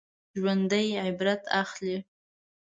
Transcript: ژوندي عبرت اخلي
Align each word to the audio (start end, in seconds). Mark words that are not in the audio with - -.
ژوندي 0.39 0.85
عبرت 1.03 1.43
اخلي 1.61 1.97